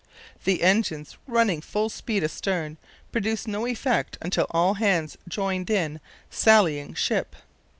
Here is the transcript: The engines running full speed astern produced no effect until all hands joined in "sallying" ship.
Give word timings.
The 0.45 0.63
engines 0.63 1.15
running 1.27 1.61
full 1.61 1.87
speed 1.89 2.23
astern 2.23 2.77
produced 3.11 3.47
no 3.47 3.67
effect 3.67 4.17
until 4.19 4.47
all 4.49 4.73
hands 4.73 5.15
joined 5.29 5.69
in 5.69 5.99
"sallying" 6.31 6.95
ship. 6.95 7.35